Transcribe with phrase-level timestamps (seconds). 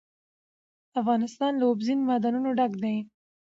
[1.01, 2.95] افغانستان له اوبزین معدنونه ډک دی.